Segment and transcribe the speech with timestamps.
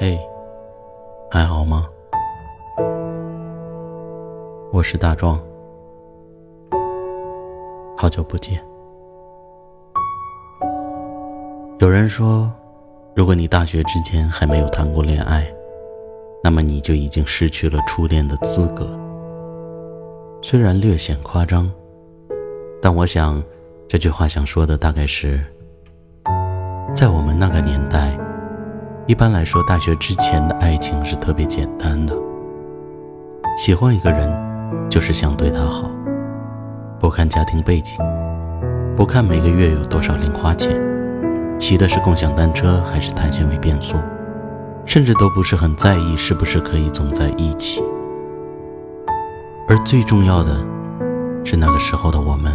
[0.00, 0.16] 嘿
[1.28, 1.88] 还好吗？
[4.72, 5.42] 我是大壮
[7.96, 8.64] 好久不见。
[11.80, 12.48] 有人说
[13.12, 15.52] 如果你大学之前还没有谈过恋爱
[16.44, 18.86] 那么你就已经失去了初恋的资格。
[20.40, 21.68] 虽然略显夸张
[22.80, 23.42] 但我想
[23.88, 25.44] 这句话想说的大概是
[26.94, 28.16] 在我们那个年代
[29.08, 32.14] 一般来说，大学之前的爱情是特别简单的。
[33.56, 34.30] 喜欢一个人，
[34.90, 35.90] 就是想对他好，
[37.00, 37.96] 不看家庭背景，
[38.94, 40.78] 不看每个月有多少零花钱，
[41.58, 43.96] 骑的是共享单车还是碳纤维变速，
[44.84, 47.82] 甚至都不是很在意是不是可以总在一起。
[49.66, 50.54] 而最重要的，
[51.46, 52.52] 是那个时候的我们，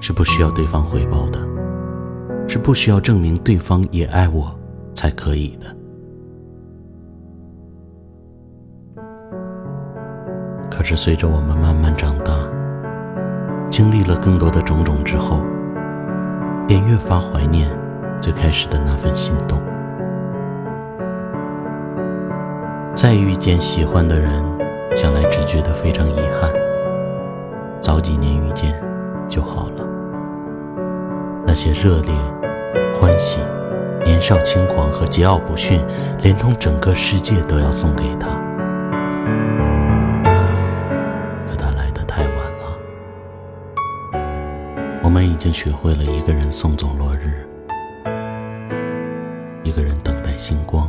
[0.00, 1.38] 是不需要对方回报的，
[2.46, 4.54] 是不需要证明对方也爱我
[4.94, 5.66] 才可以的。
[10.70, 12.32] 可是，随着我们慢慢长大，
[13.70, 15.40] 经历了更多的种种之后，
[16.66, 17.68] 便越发怀念
[18.20, 19.60] 最开始的那份心动。
[22.94, 24.30] 再遇见喜欢的人，
[24.94, 26.50] 想来只觉得非常遗憾。
[27.80, 28.74] 早几年遇见
[29.28, 29.86] 就好了。
[31.46, 32.12] 那些热烈、
[32.92, 33.40] 欢喜、
[34.12, 35.80] 年少轻狂和桀骜不驯，
[36.20, 38.28] 连同整个世界都要送给他。
[41.48, 42.78] 可他来的太晚了
[45.02, 47.48] 我们已经学会了一个人送走落日，
[49.64, 50.86] 一个人等待星光。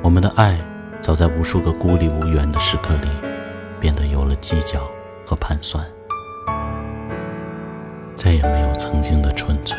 [0.00, 0.56] 我们的爱
[1.00, 3.08] 早在无数个孤立无援的时刻里，
[3.80, 4.88] 变得有了计较
[5.26, 5.84] 和盘算，
[8.14, 9.76] 再也没有曾经的纯粹。